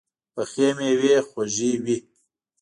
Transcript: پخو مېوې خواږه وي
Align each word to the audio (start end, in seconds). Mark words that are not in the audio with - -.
پخو 0.33 0.67
مېوې 0.77 1.15
خواږه 1.27 1.71
وي 1.83 1.97